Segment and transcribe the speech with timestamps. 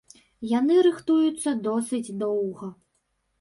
[0.59, 2.73] Яны рыхтуюцца досыць доўга.